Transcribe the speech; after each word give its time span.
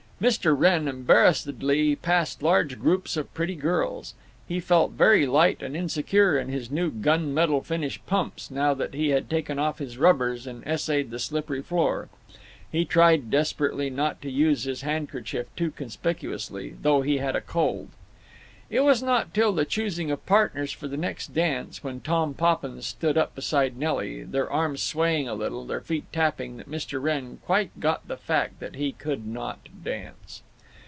Mr. 0.21 0.55
Wrenn 0.55 0.87
embarrassedly 0.87 1.95
passed 1.95 2.43
large 2.43 2.77
groups 2.79 3.17
of 3.17 3.33
pretty 3.33 3.55
girls. 3.55 4.13
He 4.47 4.59
felt 4.59 4.91
very 4.91 5.25
light 5.25 5.63
and 5.63 5.75
insecure 5.75 6.37
in 6.37 6.47
his 6.49 6.69
new 6.69 6.91
gun 6.91 7.33
metal 7.33 7.61
finish 7.63 7.99
pumps 8.05 8.51
now 8.51 8.75
that 8.75 8.93
he 8.93 9.09
had 9.09 9.27
taken 9.31 9.57
off 9.57 9.79
his 9.79 9.97
rubbers 9.97 10.45
and 10.45 10.63
essayed 10.63 11.09
the 11.09 11.17
slippery 11.17 11.63
floor. 11.63 12.07
He 12.71 12.85
tried 12.85 13.31
desperately 13.31 13.89
not 13.89 14.21
to 14.21 14.29
use 14.29 14.65
his 14.65 14.81
handkerchief 14.83 15.47
too 15.55 15.71
conspicuously, 15.71 16.75
though 16.79 17.01
he 17.01 17.17
had 17.17 17.35
a 17.35 17.41
cold. 17.41 17.87
It 18.73 18.85
was 18.85 19.03
not 19.03 19.33
till 19.33 19.51
the 19.51 19.65
choosing 19.65 20.11
of 20.11 20.25
partners 20.25 20.71
for 20.71 20.87
the 20.87 20.95
next 20.95 21.33
dance, 21.33 21.83
when 21.83 21.99
Tom 21.99 22.33
Poppins 22.33 22.87
stood 22.87 23.17
up 23.17 23.35
beside 23.35 23.75
Nelly, 23.75 24.23
their 24.23 24.49
arms 24.49 24.81
swaying 24.81 25.27
a 25.27 25.33
little, 25.35 25.65
their 25.65 25.81
feet 25.81 26.05
tapping, 26.13 26.55
that 26.55 26.71
Mr. 26.71 27.01
Wrenn 27.03 27.35
quite 27.45 27.77
got 27.81 28.07
the 28.07 28.15
fact 28.15 28.61
that 28.61 28.75
he 28.77 28.93
could 28.93 29.27
not 29.27 29.59
dance. 29.83 30.41